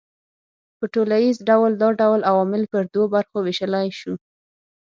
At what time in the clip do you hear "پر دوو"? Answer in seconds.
2.71-3.05